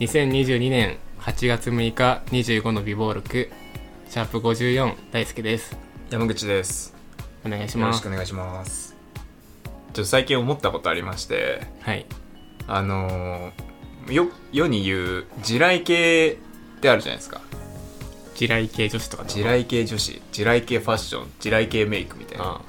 [0.00, 3.50] 2022年8月6日25の美貌録
[4.08, 5.76] シャープ54大輔です。
[6.10, 6.94] 山口です。
[7.46, 8.96] お願いしよろますしくお願いします。
[9.64, 12.06] ちょっと最近思ったことありましてはい。
[12.66, 16.38] あのーよ世に言う地雷系
[16.78, 17.40] ってあるじゃないですか。
[18.34, 19.24] 地雷系女子とか。
[19.24, 22.60] 地雷系女子地雷系ファッション地雷系メイクみたいな。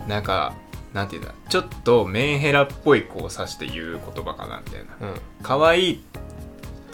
[0.00, 0.54] あなんか
[0.92, 4.90] なんていうんだちょっとメンヘラっぽい子を指して言う言葉かなみたいな。
[5.00, 5.20] あうん。
[5.42, 6.04] 可愛い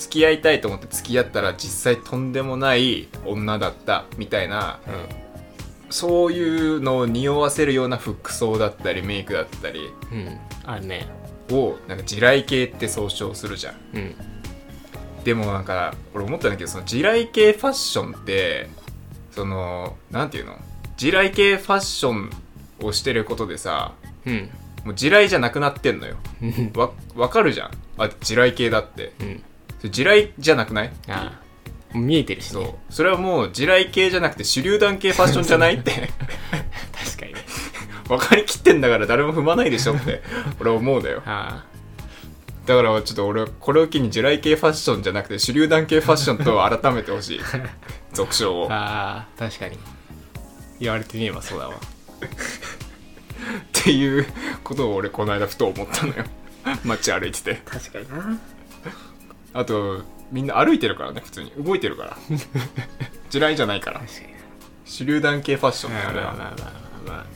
[0.00, 4.80] 付き合いたいと思って付き合ったら実際とんでもない女だったみたいな
[5.90, 6.42] そうい
[6.76, 10.38] うのを匂わせるような服装だったりメイクだったりうんうん。
[10.64, 11.06] あるね。
[11.50, 13.74] をなんか地雷系って総称するじゃん。
[13.94, 14.14] うん。
[15.24, 18.70] でもなんか俺思ったんだけどその地雷系ファッションって
[19.32, 20.56] そのなんていうの？
[20.96, 22.30] 地雷系ファッション
[22.82, 23.92] をしてることでさ
[24.24, 24.48] うん。
[24.84, 26.16] もう地雷じゃなくなってんのよ。
[26.40, 26.72] うん。
[26.74, 27.70] わわかるじゃん。
[27.98, 29.12] あ地雷系だって。
[29.20, 29.42] うん
[29.88, 30.92] 地雷じゃなくない？
[31.08, 31.40] あ
[31.94, 31.98] あ。
[31.98, 32.62] 見えてるしそう。
[32.64, 35.90] ねそれはもう地雷系じゃなくて手榴弾系ファッションじゃないって。
[37.04, 37.34] 確かに。
[37.34, 37.40] ね
[38.08, 40.22] 分かりきってんだから誰も踏まないでしょって。
[40.60, 41.22] 俺は思うだよ。
[41.26, 41.64] あ
[42.66, 47.40] だからちょっと俺はこれを機に地雷系ファッションじゃなくて手榴弾系ファッションと改めてほしい。
[48.12, 48.66] 俗称を。
[48.66, 49.78] っあああ確かに。
[50.78, 51.74] 言われてみればそうだわ。
[53.72, 54.26] ていう
[54.62, 56.24] ことを俺この間ふと思ったのよ。
[56.84, 57.62] 街歩いてて。
[57.64, 58.38] 確かにな
[59.52, 61.50] あとみんな歩いてるからね普通に。
[61.58, 62.16] 動いてるから。
[63.30, 64.00] 地雷じゃないから。
[64.00, 64.26] 確かに。
[64.84, 67.26] 手榴弾系ファッションねあれはまあまあまあまあま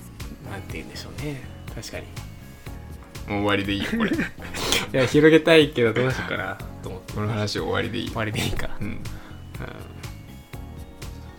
[0.48, 0.50] あ。
[0.50, 1.42] なんて言うんでしょうね。
[1.74, 2.04] 確かに。
[3.28, 4.10] もう終わりでいいよこれ。
[4.14, 4.16] い
[4.92, 6.58] や広げたいけどどうしようかな。
[6.82, 7.12] と思って。
[7.14, 8.08] この話終わりでいい。
[8.08, 8.70] 終わりでいいか。
[8.80, 9.00] うん。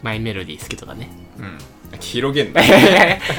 [0.01, 1.09] マイメロディー好きとかね。
[1.37, 1.57] うん。
[1.99, 2.61] 広げんな。
[2.65, 2.67] い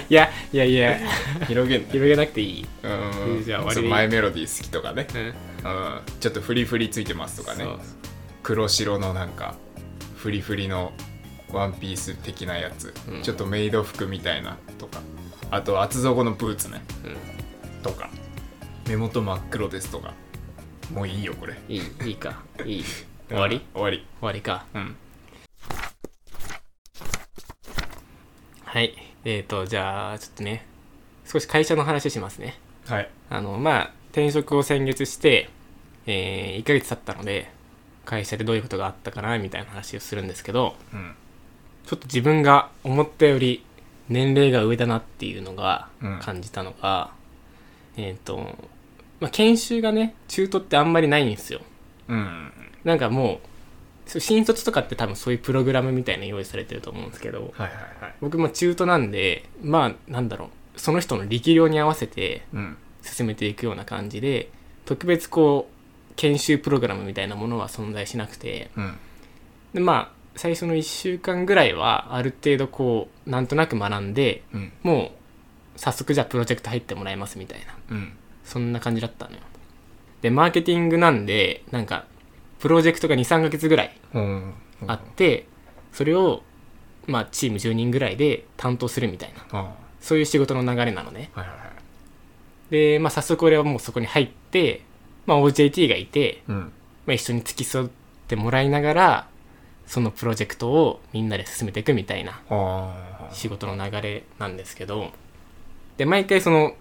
[0.08, 0.98] やいやいや
[1.46, 1.92] 広げんな。
[1.92, 2.66] 広げなくていい。
[2.82, 3.44] うん。
[3.44, 3.90] じゃあ終わりでいい。
[3.90, 5.34] マイメロディー好きとかね、うんうん、
[6.20, 7.66] ちょっとフリフリついてますとかね。
[8.42, 9.54] 黒白のなんか
[10.16, 10.92] フリフリの
[11.52, 13.22] ワンピース的なやつ、うん。
[13.22, 15.00] ちょっとメイド服みたいなとか。
[15.50, 16.82] あと厚底のブーツね。
[17.04, 17.82] うん。
[17.82, 18.10] とか。
[18.88, 20.14] 目元真っ黒ですとか。
[20.92, 21.54] もういいよこれ。
[21.68, 22.42] いいいいか。
[22.64, 22.84] いい。
[23.28, 23.64] 終わり？
[23.74, 24.06] 終わり。
[24.20, 24.66] 終わりか。
[24.74, 24.96] うん。
[28.64, 28.94] はい。
[29.24, 30.64] えーとじゃあちょっとね
[31.24, 32.58] 少し会社の話しますね。
[32.86, 33.10] はい。
[33.30, 35.50] あのまあ転職を先月して、
[36.06, 37.50] えー、1ヶ月経ったので
[38.04, 41.14] 会社でどういうことがあったかなみたいな話をするんですけどうん。
[41.84, 43.64] ちょっと自分が思ったより
[44.08, 46.18] 年齢が上だなっていうのがうん。
[46.20, 47.10] 感じたのが、
[47.96, 48.56] えっ、と、
[49.20, 51.60] まあ、研修がね中途ってあんまりないんですよ。
[52.08, 52.52] うん。
[52.84, 53.40] なんかも
[54.14, 58.14] う新卒とかって多分そういうプログラムみたいなの用意されてると思うんですけどはいはいはい。
[58.20, 62.76] 僕も中途なんでまあなんだろうその人の力量に合わせてうん。
[63.02, 64.50] 進めていくような感じで
[64.84, 65.75] 特別こう
[66.16, 68.70] 研修プログラムみたいなものは存在しなくて。
[68.76, 68.98] うん。
[69.74, 74.72] でまあ最初の1週間ぐらいはある程度こうなんとなく学んでうん。
[74.82, 75.12] も
[75.76, 77.74] う早速じゃあプロジェクト入ってもらいますみたいな。
[77.90, 78.12] うん。
[78.44, 79.38] そんな感じだったのよ。
[80.22, 82.06] でマーケティングなんでなんか
[82.58, 84.54] プロジェクトが23ヶ月ぐらいうん。
[84.86, 85.46] あって
[85.92, 86.42] それを
[87.06, 89.58] まあチーム10人ぐらいで担当するみたいな。
[89.58, 89.86] あ。
[90.06, 91.30] そういう仕事の流れなのね。
[91.34, 91.76] はいはいはい。
[92.70, 94.82] で、まあ、早速俺はもうそこに入って、
[95.26, 96.72] まあ、OJT がいて、うん。
[97.06, 97.88] まあ、一緒に付き添っ
[98.26, 99.28] てもらいながら
[99.86, 105.12] そのプロジェクトをみんなで進めていくみたいなあ仕事の流れなんですけど
[105.96, 106.74] で毎回その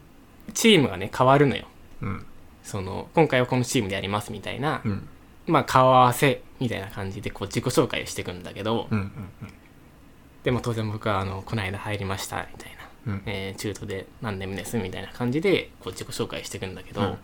[0.54, 1.66] チームがね変わるのよ。
[2.02, 2.26] ーうん。
[2.64, 5.08] その今回はこのチームでやりますみたいな、うん。
[5.48, 9.12] まあ顔合わせみたいな感じでこう自己紹介をしていくんだけど、うんうん
[10.44, 12.72] でも当然僕はあのこの間入りましたみたい
[13.06, 13.24] な、うん。
[13.26, 17.18] えー中途で何年目ですみたいな感じでこう自己紹介していくんだけど、うん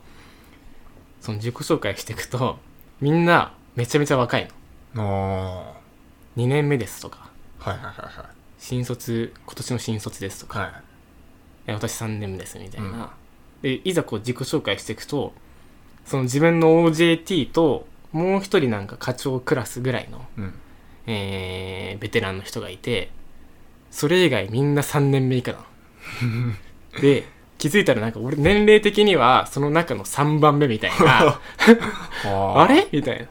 [1.22, 2.58] その自己紹介していくと
[3.00, 4.50] みんなめちゃめちゃ若い
[4.94, 5.74] の。
[5.76, 5.80] あ
[6.38, 7.30] 2年目ですとか。
[7.62, 8.26] あはいはいはいはい。
[8.58, 10.72] 新卒今年の新卒ですとか、はい。
[11.68, 13.10] え私3年目ですみたいな、うん。
[13.62, 15.34] でいざこう自己紹介していくと
[16.06, 20.54] その自分の OJT ともう一人なんか課長クラスぐらいの、うん。
[21.08, 23.12] えーベテランの人がいて
[23.92, 25.66] それ以外みんな3年目以下なの。
[27.02, 27.26] で
[27.62, 31.38] 気づいたらなんか俺年齢的にはその中の3番目みたいな。
[32.26, 32.54] あ。
[32.64, 32.88] あれ？
[32.92, 33.28] みたいな。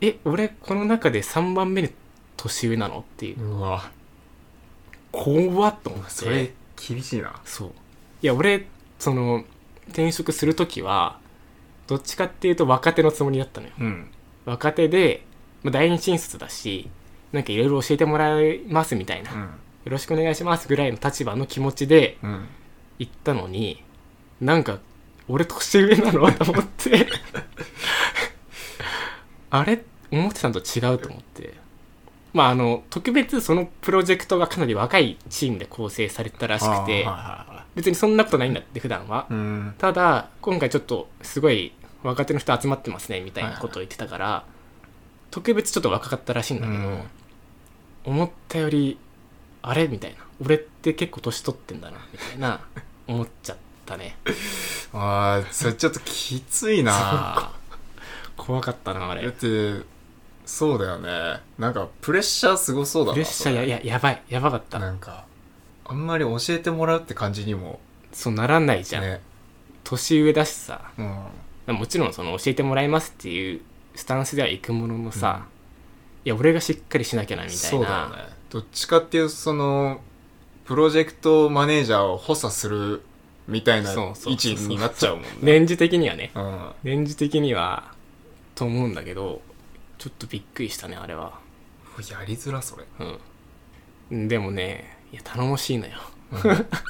[0.00, 1.90] え俺この中で3番目に
[2.38, 3.40] 年上なのっていう。
[3.42, 3.90] うわ。
[5.12, 6.10] 怖っと思って。
[6.10, 6.50] それ
[6.88, 7.34] 厳しいな。
[7.44, 7.68] そう。
[8.22, 8.66] いや俺
[8.98, 9.44] その
[9.88, 11.18] 転職する時は
[11.86, 13.72] どっちかっていうと若手のつもりだったのよ。
[13.78, 14.08] うん。
[14.46, 15.24] 若手で、
[15.62, 16.88] まあ、第二新卒だし
[17.32, 19.92] なんかいろいろ教えてもらいますみたいな、ようん。
[19.92, 22.48] ろしくお願いしますぐらいの立場の気持ちでうん
[22.98, 23.82] 行ったのに
[24.40, 24.78] なんか
[25.28, 26.32] 俺年上なの？
[26.32, 27.06] と思って。
[29.50, 29.84] あれ？
[30.10, 31.54] 思ってたのと違うと思って。
[32.32, 37.06] まああの特別そのプロジェクトがかなり若いチームで構成されてたらしくて
[37.74, 39.26] 別にそんなことないんだって普段は。
[39.30, 39.74] いうん。
[39.78, 41.72] ただ今回ちょっとすごい
[42.02, 44.44] 若手の人集まってますねみたいなことを言ってたから
[45.30, 47.02] 特別ちょっと若かったらしいんだけど、うん。
[48.04, 48.98] 思ったより
[49.68, 49.88] あれ？
[49.88, 50.18] みたいな。
[50.44, 51.98] 俺って結構年取ってんだな。
[52.12, 52.60] みたいな。
[53.08, 54.16] 思っちゃったね。
[54.92, 57.52] ああそれちょっときついな。
[58.36, 59.84] 怖かったなあだっれて
[60.44, 61.40] そうだよね。
[61.58, 64.22] なんかプレッシャーすごそうだなプレッシャーやややばい。
[64.28, 64.78] やばかった。
[64.78, 65.24] なんか
[65.84, 67.80] あんまり教えてもらうって感じにも。
[68.12, 69.20] そうならないじゃん、ね。
[69.82, 70.92] 年上だしさ。
[70.96, 71.74] うん。
[71.74, 73.60] もちろんその教えてもらいますっていう
[73.96, 75.46] スタンスではいくもののさ、
[76.24, 77.68] いや俺がしっかりしなきゃなみたいな。
[77.68, 80.00] そうだよねどっちかっていうとその
[80.64, 83.02] プロジェクトマネージャーを補佐する
[83.48, 83.98] みたいな位
[84.34, 85.28] 置になっちゃうもんね。
[85.42, 86.32] 年次的にはね。
[86.34, 86.70] うん。
[86.82, 87.92] 年次的には
[88.54, 89.42] と思うんだけど
[89.98, 91.38] ちょっとびっくりしたねあれは。
[92.10, 92.84] やりづらそれ。
[94.10, 94.28] うん。
[94.28, 95.92] でもねいや頼もしいのよ。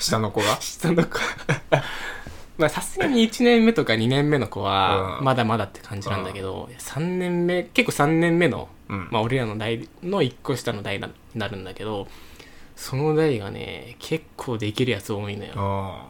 [0.01, 0.57] 下の子が？
[0.61, 1.19] 下の子。
[2.57, 5.25] まあさすがに1年目とか2年目の子はうん。
[5.25, 9.09] まだまだって感じなんだけど、いや3年目結構3年目の、うん。
[9.11, 12.09] まあ、俺らの代の1個下の代になるんだけど
[12.77, 15.53] その代がね結構できるやつ多いのよ。
[15.57, 16.09] あ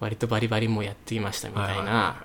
[0.00, 2.16] 割とバリバリもうやってきましたみたいな、はいはいは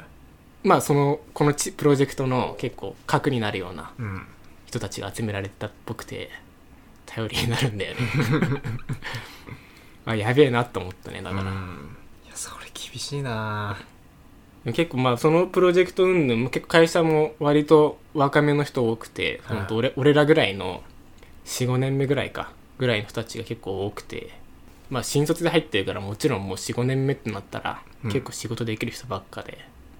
[0.63, 4.27] まあそのこのちプロジェクトの結構核になるようなうん。
[4.67, 6.29] 人たちが集められてたっぽくて
[7.05, 7.99] 頼りになるんだよね。
[10.05, 11.95] あやべえなと思ったねだから、うん。
[12.25, 13.77] いやそれ厳しいな
[14.65, 20.81] 結構まあそのプロジェクト云々も結構会社も割と若めの人多くて、俺俺らぐらいの
[21.45, 24.29] 45年目ぐらいかぐらいの人たちが結構多くて
[24.89, 28.11] まあ新卒で入ってるからもちろんもう45年目ってなったらうん。
[28.11, 29.57] 結構仕事できる人ばっかで、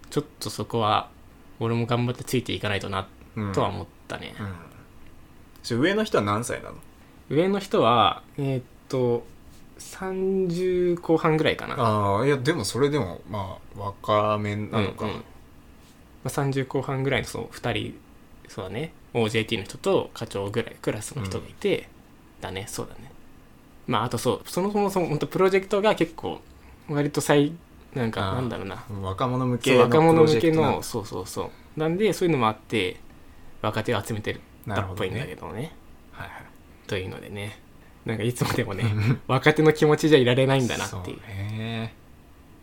[0.10, 1.10] ちょっとそこは
[1.60, 3.52] 俺も頑張ってついていかないとなうん。
[3.52, 5.78] とは思ったね、うん。
[5.78, 6.76] 上の人は何歳なの？
[7.30, 9.26] 上の人はえーっと
[9.80, 11.76] 30後半ぐらいかな。
[11.78, 15.06] ああいやでもそれでもまあ若めなのか。
[15.06, 15.18] うんうん。
[15.18, 15.24] ま
[16.26, 18.00] あ、30後半ぐらいのそう2人
[18.48, 18.94] そうだね。
[19.14, 21.90] OJT の人と課長ぐらいクラスの人がいて、
[22.42, 23.12] だねそうだね。
[23.88, 26.40] まああとそうそもそもそも本当プロジェクトが結構
[26.90, 27.54] 割と最
[27.94, 28.84] なんかあーなんだろうな。
[29.02, 30.84] 若者向そうけの若者向けプロジェクトなんだの。
[30.84, 31.80] そうそうそう。
[31.80, 32.98] なんでそういうのもあって
[33.62, 35.76] 若手を集めてるなるほどぽいんだけどね。
[36.12, 36.46] はいはい。
[36.88, 37.60] というのでね
[38.06, 38.84] なんかいつまでもね
[39.28, 41.18] 若手の気持ちじゃいられないんだなっていう。
[41.22, 41.94] ね。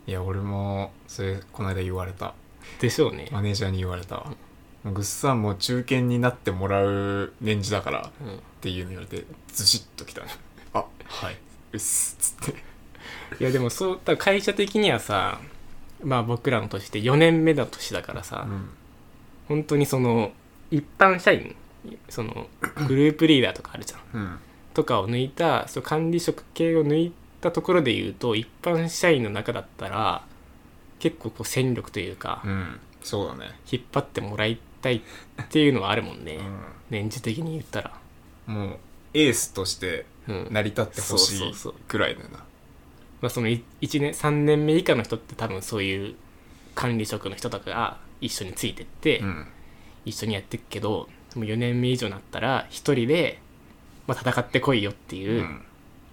[0.07, 2.33] いや俺もそれこの間言われた。
[2.79, 4.17] でしょうね、マネージャーに言われた。
[4.17, 4.25] わ
[4.83, 8.39] グッさんも中堅になってもらう年次だからっうん。
[8.61, 10.27] ていうの言われてズシッときたね。
[10.73, 11.37] あはい。
[11.73, 12.63] うっすっつって。
[13.39, 15.39] いやでもそう会社的にはさ
[16.03, 18.69] まあ僕らの年って4年目の年だからさ、うん。
[19.47, 20.31] 本当にその
[20.69, 21.55] 一般社員
[22.09, 22.47] その
[22.87, 23.99] グループリーダーとかあるじゃん。
[24.13, 24.39] うん
[24.73, 30.23] とかを抜いたそう管理職系を抜いたところで言うと一般社員の中だったら
[31.01, 32.79] 結構こう戦力というか、うん。
[33.01, 33.59] そうだね。
[33.71, 35.01] 引っ張ってもらいたいっ
[35.49, 36.41] ていうのはあるもんね、う
[36.91, 37.91] 年次的に言ったら、
[38.47, 38.77] んもう
[39.15, 40.47] エースとしてうん。
[40.51, 41.73] 成り立ってほしいそうそうそう。
[41.87, 42.37] くらいだよな。
[43.21, 46.15] まあ、その1年3年目以下の人って多分そういう
[46.75, 49.47] 管理職の人とかが一緒についてって、うん。
[50.05, 53.39] 一緒にやっていくけどもう4年目以上になったら一人で、
[54.13, 55.61] まあ、戦ってこいよってういうん。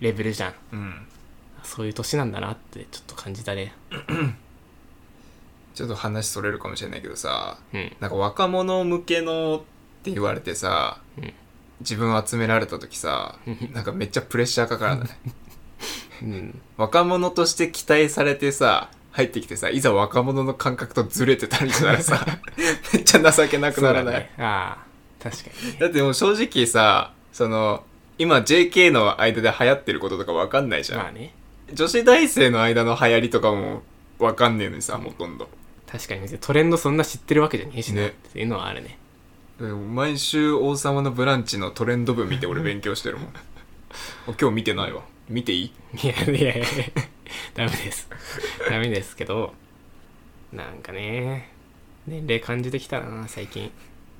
[0.00, 1.07] レベルじゃん、うん。
[1.64, 3.75] そういう年なんだなってちょっと感じたね。
[5.75, 7.93] ちょっと話それるかもしれないけどさうん。
[8.00, 9.61] なんか若者向けのっ
[10.02, 11.33] て言われてさ、うん。
[11.81, 13.73] 自分集められた時さうん。
[13.73, 15.09] なんかめっちゃプレッシャーかからない？
[16.23, 16.61] うん。
[16.76, 22.25] 若者として期待されてさ入ってきてさいざ若者の感覚とずれてたりしたらさ
[22.95, 24.14] めっちゃ情けなくならない？
[24.14, 24.31] ね。
[24.38, 25.78] ああ確かにね。
[25.81, 27.85] だってもう正直さその
[28.19, 31.33] 今 JK の間で流行ってることとかわかんないじゃん、まあね。
[31.73, 33.83] 女子大生の間の流行りとかも
[34.19, 35.49] わかんねえのにさほとんど。
[35.87, 38.09] 確かにトレンドそんな知ってるわけじゃねえしなね。
[38.09, 38.99] っていうのはあるね。
[39.61, 43.33] でも毎週王様のブランチのトレンド部見て俺勉強してるもん。
[44.41, 45.03] 今日見てないわ。
[45.29, 45.73] 見ていい？
[46.03, 46.67] いやいやいや
[47.55, 48.09] ダメです。
[48.69, 49.55] ダメですけど
[50.53, 51.51] なんかね
[52.07, 53.71] 年齢感じてきたな最近。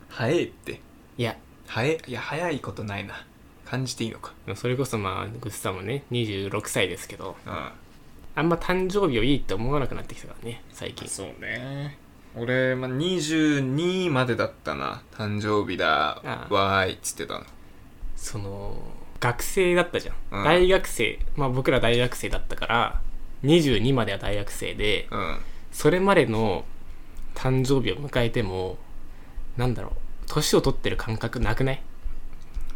[0.09, 0.81] 早いって。
[1.17, 1.37] いや。
[1.67, 3.27] 早いいや早いことないな
[3.69, 4.33] 感じていいのか。
[4.57, 7.69] それこそまあグッサンもね26歳ですけどうん
[8.35, 11.09] あんま誕生日をいいって思わなくなってきたからね最近。
[11.09, 11.99] そうね。
[12.37, 16.55] 俺、まあ、22までだったな誕生日だああ。
[16.55, 17.45] わーいっつってたの。
[18.17, 18.81] その
[19.19, 20.45] 学生だったじゃん、うん。
[20.45, 21.19] 大学生。
[21.37, 23.01] まあ僕ら大学生だったから
[23.43, 25.39] 22までは大学生でうん。
[25.73, 26.65] それまでの
[27.35, 28.79] 誕生日を迎えても
[29.57, 29.93] なんだろう
[30.29, 31.83] 年を取ってる感覚なくない？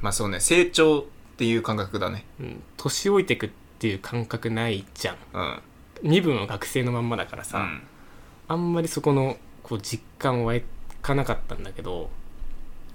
[0.02, 1.04] まあそうね成長っ
[1.36, 2.24] ていう感覚だね。
[2.40, 2.62] うん。
[2.76, 5.16] 年老いてくっていう感覚ないじゃん。
[5.32, 5.60] うん。
[6.02, 7.82] 身分は学生のまんまだからさ、うん。
[8.48, 10.60] あんまりそこのこう実感湧
[11.00, 12.10] かなかったんだけど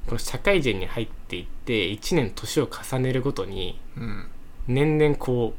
[0.06, 4.28] この社会人に入っていって1年年を重ねるごとにうん。
[4.68, 5.54] 年々こ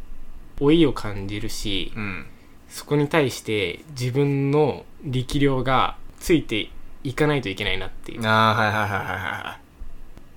[0.59, 2.27] う老いを感じるしうん。
[2.69, 6.71] そこに対して自分の力量がついて
[7.03, 8.27] いかないといけないなっていう。
[8.27, 9.59] ああはいはいはいはいは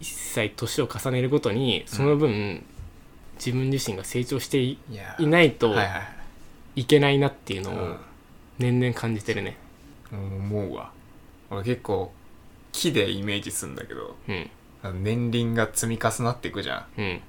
[0.01, 2.65] 一切年を重ねるごとにその分、
[3.35, 4.77] 自分自身が成長してい
[5.19, 6.01] ないとは
[6.75, 7.97] いけないなっていうのをうん。
[8.57, 9.57] 年々感じてるね。
[10.11, 10.91] 思うわ。
[11.49, 12.11] 俺結構
[12.71, 14.33] 木でイメージするんだけどう
[14.89, 15.03] ん。
[15.03, 17.01] 年輪が積み重なっていくじゃん。
[17.01, 17.21] うん。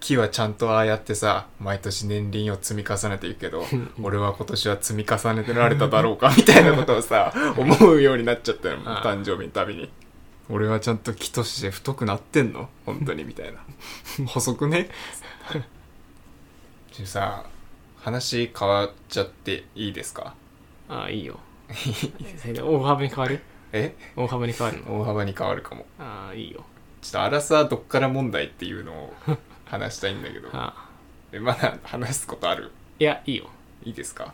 [0.00, 3.64] 木はちゃんとああやってさ毎年年輪を積み重ねていくけど
[4.02, 9.90] 俺は今年は積み重ねてられただろうかみたいなことをさ 思うようになっちゃったよ誕生日のたびに
[10.50, 12.68] 俺はちゃんと木として太くなってんの？
[12.86, 13.60] 本当にみたいな。
[14.26, 14.88] 細くね？
[16.92, 17.44] ちょさ
[17.98, 20.34] 話変わっちゃっていいですか？
[20.88, 21.38] ああいいよ。
[22.62, 23.40] 大幅に変わる？
[23.72, 23.94] え？
[24.16, 25.00] 大幅に変わるの？
[25.00, 25.86] 大幅に変わるかも。
[25.98, 26.64] ああいいよ。
[27.02, 29.14] ちょっとアラサーどっから問題っていうのを
[29.66, 30.48] 話したいんだけど。
[30.52, 30.88] ああ。
[31.30, 32.72] えまだ話すことある？
[32.98, 33.50] いやいいよ。
[33.84, 34.32] いいですか？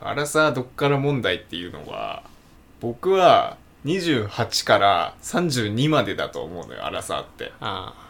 [0.00, 2.24] アラサーどっから問題っていうのは
[2.80, 7.52] 僕は28から32までだと思うのよアラサーって。
[7.60, 8.04] ああ。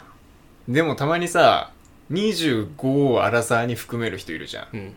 [0.67, 1.71] でもたまにさ
[2.11, 4.67] 25をアラサーに含める人いるじゃん。
[4.73, 4.95] うん。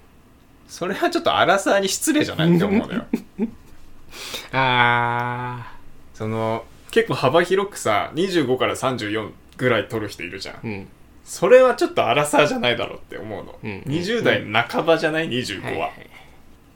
[0.68, 3.04] それはちょっとアラサーに失礼じゃないって思うのよ。
[4.52, 5.75] あ
[6.14, 10.54] その結構幅広くさ25から34ぐらい取る人いるじゃん。
[10.56, 10.88] あうん。
[11.25, 13.82] それはちょっとアラサーじゃないだろうって思うの、うん。
[13.87, 16.11] 20代半ばじゃない？25は、はいはい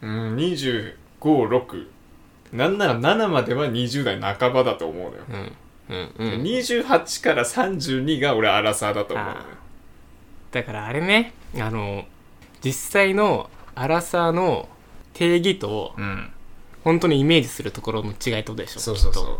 [0.02, 1.86] うん256
[2.52, 5.52] なんなら7までは20代半ばだと思うのよ、うん。
[6.18, 6.42] うんうん。
[6.42, 9.38] 28から32が俺アラサーだと思うのよ。
[9.38, 9.46] あ
[10.50, 12.04] だからあれねあの
[12.62, 14.68] 実際のアラサーの
[15.14, 16.30] 定義とうん。
[16.84, 19.38] 本当にイメージするところの違いってことでしょそうそうそう。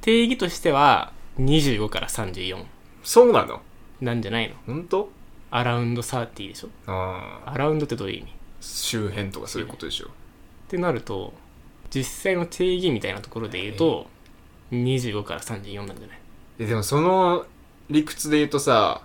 [0.00, 2.64] 定義としては25から34
[3.02, 3.60] そうなの？
[4.00, 4.54] なんじゃないの？
[4.64, 5.10] 本当？
[5.50, 6.68] アラウンド30でしょ？
[6.86, 8.30] ああアラウンドってどういう意味？
[8.30, 10.10] っ周辺とかそういうことでしょ。
[10.68, 11.32] てなると
[11.94, 14.06] 実際の定義みたいなところで言うと
[14.72, 16.18] 25から34なんじゃない？
[16.58, 17.46] えでもその
[17.90, 19.02] 理屈で言うとさ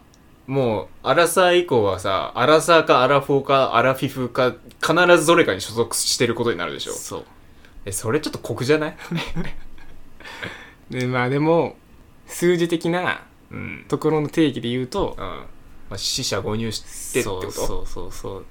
[0.47, 6.93] もうアラサー以降はさアラサーかアラフォーかアラフィフか必ずどれかに所属してることになるでしょ？
[6.93, 7.25] そう。
[7.85, 8.97] えそれちょっと酷じゃない？
[10.89, 11.75] でまあでも
[12.27, 13.85] 数字的なうん。
[13.87, 15.25] ところの定義で言うとうん。
[15.25, 15.45] ま
[15.91, 17.51] あ、死者誤入してってこと？
[17.51, 18.45] そうそうそうそう。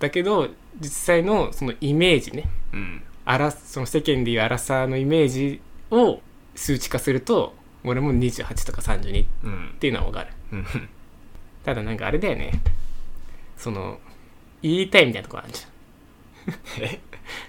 [0.00, 0.48] だけど
[0.80, 2.48] 実際のそのイメージね。
[2.72, 6.20] うんあらその世間でいうアラサーのイメージを
[6.54, 7.54] 数値化すると
[7.84, 9.74] 俺も28とか32っうん。
[9.78, 10.28] ていうのは分かる。
[10.52, 10.66] うん。
[11.64, 12.52] ただなんかあれだよね。
[13.56, 13.98] その
[14.62, 15.66] 言いたいみたいなとこあるじ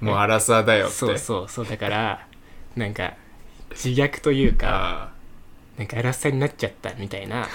[0.01, 0.93] もうアラサーだよって。
[0.93, 1.67] ゃんそうそうそう。
[1.67, 2.27] だから
[2.75, 3.13] なんか
[3.71, 5.13] 自虐というかあ
[5.77, 7.47] なんかアラサーになっちゃったみたいな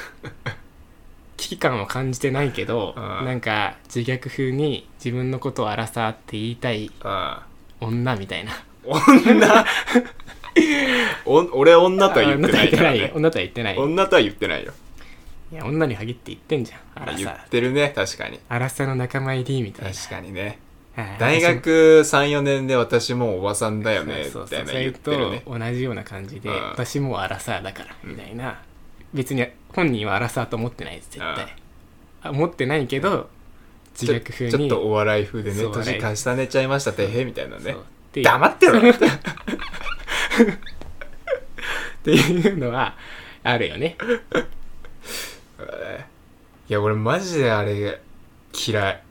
[1.37, 7.47] 危機感は感じてないけどうんなんか自虐風に自分のことをアラサーって言いたいああ
[7.87, 8.53] 女みたいな。
[8.85, 9.65] 女？
[11.25, 13.77] お俺女とは言ってないから、女とは言ってない。
[13.77, 14.73] よ女とは言ってないよ。
[15.53, 16.77] いや女に限って言ってんじゃ
[17.13, 17.17] ん。
[17.17, 18.39] 言ってるね確かに。
[18.49, 19.95] アラサーの仲間入りみたいな。
[19.95, 20.59] 確かにね。
[20.97, 21.17] はい。
[21.19, 24.61] 大学34年で私もうおばさんだよねそうそうそう。
[24.61, 25.43] みたいな言ってるね。
[25.47, 26.55] と同じような感じで、うん。
[26.71, 28.63] 私もうアラサーだからみたいな、
[29.15, 31.57] 別に本人はアラサーと思ってないです絶対、
[32.23, 33.31] あ思ってないけど
[33.93, 34.51] 自ちょ虐風に。
[34.53, 37.77] ちょっとお笑い風でねそう年重ねちゃいましたてへみたいなね。
[38.15, 38.79] 黙ってろ。
[38.79, 38.83] っ
[42.05, 42.97] ていうのは
[43.43, 43.97] あるよね。
[46.69, 48.01] いや俺マジであれ
[48.67, 49.03] 嫌い。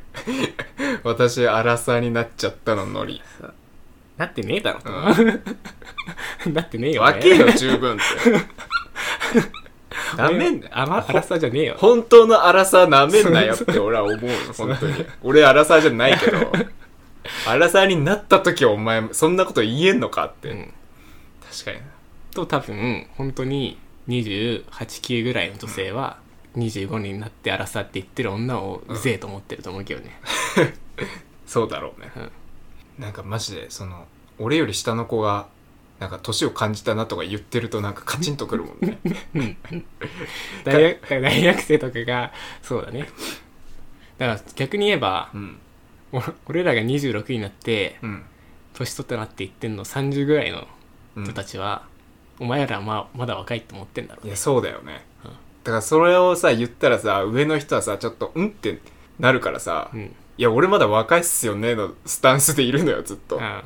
[1.04, 3.22] 私アラサーになっちゃったのノリ。
[4.20, 4.84] なってねえだろ、う
[6.52, 8.02] なってねえよ分けよ十分って
[10.16, 11.76] なめんなあまアラサーじゃねえよ。
[11.78, 15.06] 本当のアラサーなめんなよって俺は思うの本当に。
[15.22, 16.52] 俺アラサーじゃないけど。
[17.46, 20.74] アラサーになった時お前そんなこと言えんのかって、うん。
[21.50, 21.82] 確かにな。
[22.32, 26.18] と多分本当に289ぐらいの女性は
[26.56, 30.20] 25になってアラサーって言ってる女をうぜえと思ってると思うけどね、
[31.46, 32.10] そうだろうね、
[32.98, 34.06] なんかマジでその
[34.38, 35.46] 俺より下の子が
[36.00, 38.98] なんか年を感じたなとか言ってるとなんかカチンとくるもんね。
[40.64, 43.06] 大学大学生とかがそうだね。
[44.18, 45.58] だから逆に言えばうん。
[46.12, 48.24] お俺らが26になってうん。
[48.72, 50.66] 年取ったなって言ってんの30ぐらいの
[51.22, 51.82] 人たちは、
[52.38, 54.28] お前らまあまだ若いって思ってんだろうね。
[54.28, 55.30] いやそうだよね、うん。
[55.30, 58.78] だからそれをさ言ったらさ上の人はさちょっとうんって
[59.18, 60.14] なるからさ、いうん。
[60.38, 63.64] や俺まだ若いっすよねのスタンスでいるのよずっと、あ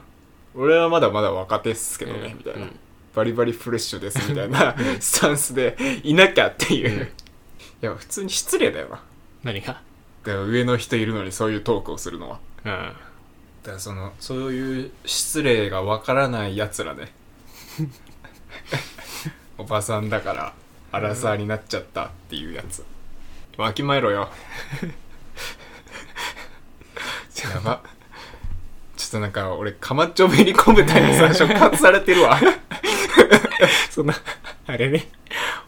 [0.54, 2.38] 俺はまだまだ若手っすけどね、うん。
[2.38, 2.78] みたいな、うん。
[3.14, 7.02] バリバリフレッシュですみたいなスタンスでいなきゃっていう、うん。
[7.02, 7.06] い
[7.80, 9.02] や普通に失礼だよな。
[9.42, 9.80] 何が？
[10.24, 12.38] だから上の人いるのにそういうトークをするのは。
[12.64, 12.70] うん。
[12.70, 12.72] だ
[13.66, 17.12] からそのそういう失礼がわからないやつらね。
[19.58, 20.52] おばさんだから
[20.92, 22.84] アラサーになっちゃったっていうやつ。
[23.56, 24.28] わきまえろよ。
[27.52, 27.82] やば
[29.04, 32.40] ちょっとなんか俺かまっちょめり込むたいにさ触発されてるわ。
[33.90, 34.14] そんな
[34.66, 35.08] あれね。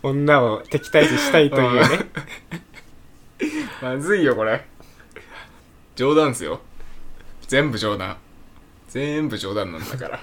[0.02, 2.06] 女を敵対視したいというね。
[3.82, 4.64] まずいよこれ。
[5.96, 6.62] 冗談っすよ。
[7.46, 8.16] 全部冗談。
[8.88, 10.18] 全部冗談なんだから。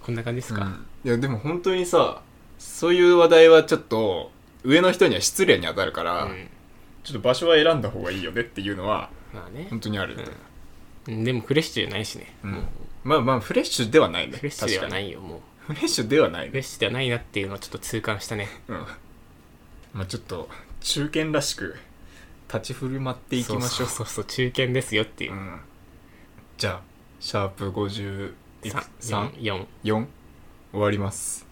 [0.00, 2.22] こんな感じですか、いやでも本当にさ
[2.58, 4.30] そういう話題はちょっと
[4.62, 6.48] 上の人には失礼に当たるから、うん。
[7.02, 9.66] ちょっと場所は選んだ方がいいよねっていうのはまあね。
[9.68, 10.24] 本当にある、うん
[11.06, 12.66] でもフレッシュじゃないしね、うん。
[13.04, 14.36] まあまあフレッシュではないね。
[14.38, 15.40] フレッシュではないよもう。
[15.72, 16.48] フレッシュではないね。
[16.48, 18.48] フレッシュではないなっていうのをちょっと痛感したね。
[18.68, 18.86] うん。
[19.92, 20.48] まあちょっと
[20.80, 21.76] 中堅らしく
[22.52, 23.88] 立ち振る舞っていきましょう。
[23.88, 25.32] そうそうそう中堅ですよっていう。
[25.32, 25.60] う、ん、
[26.56, 26.80] じゃあ
[27.20, 30.06] シャープ53 4 4
[30.72, 31.46] 終わります